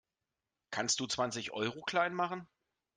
[0.71, 2.47] Kannst du zwanzig Euro klein machen?